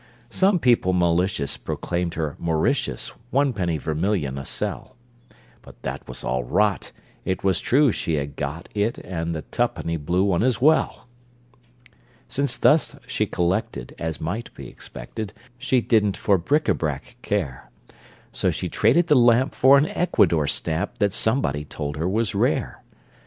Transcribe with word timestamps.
Some 0.31 0.57
people 0.57 0.93
malicious 0.93 1.57
Proclaimed 1.57 2.15
her 2.15 2.35
Mauritius 2.39 3.09
One 3.29 3.53
penny 3.53 3.77
vermilion 3.77 4.39
a 4.39 4.45
sell. 4.45 4.95
But 5.61 5.79
that 5.83 6.07
was 6.07 6.23
all 6.23 6.43
rot. 6.43 6.91
It 7.23 7.43
Was 7.43 7.59
true 7.59 7.91
she 7.91 8.15
had 8.15 8.35
got 8.35 8.67
it, 8.73 8.97
And 8.97 9.35
the 9.35 9.43
tuppenny 9.43 9.97
blue 9.97 10.23
one 10.23 10.41
as 10.41 10.59
well! 10.59 11.05
Since 12.27 12.57
thus 12.57 12.95
she 13.05 13.27
collected, 13.27 13.93
As 13.99 14.19
might 14.19 14.51
be 14.55 14.67
expected, 14.67 15.33
She 15.59 15.81
didn't 15.81 16.17
for 16.17 16.39
bric 16.39 16.63
à 16.63 16.75
brac 16.75 17.15
care, 17.21 17.69
So 18.33 18.49
she 18.49 18.69
traded 18.69 19.05
the 19.05 19.13
lamp 19.13 19.53
For 19.53 19.77
an 19.77 19.85
Ecuador 19.85 20.47
stamp 20.47 20.97
That 20.97 21.13
somebody 21.13 21.63
told 21.63 21.95
her 21.97 22.09
was 22.09 22.33
rare! 22.33 22.81